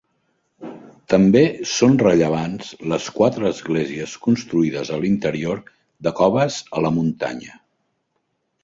[1.13, 5.63] També són rellevants les quatre esglésies construïdes a l'interior
[6.09, 7.59] de coves a la muntanya.